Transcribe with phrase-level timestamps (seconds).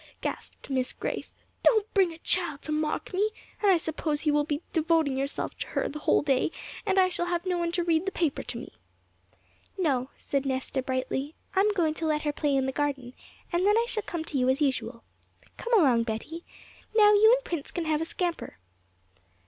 [0.19, 3.29] gasped Miss Grace; 'don't bring a child to mock me;
[3.61, 6.49] and I suppose you will be devoting yourself to her the whole day,
[6.87, 8.73] and I shall have no one to read the paper to me.'
[9.77, 13.13] 'No,' said Nesta brightly, 'I am going to let her play in the garden,
[13.53, 15.03] and then I shall come to you as usual.
[15.57, 16.45] Come along, Betty;
[16.95, 18.57] now you and Prince can have a scamper.'